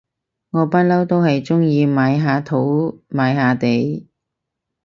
[0.49, 4.09] 我不嬲都係中意買下土買下地